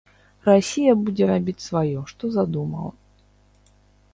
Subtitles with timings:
[0.49, 2.91] Расія будзе рабіць сваё, што задумала.